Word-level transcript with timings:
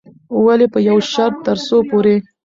ولې 0.45 0.67
په 0.73 0.79
يوه 0.87 1.03
شرط، 1.11 1.35
ترڅو 1.45 1.77
پورې 1.89 2.15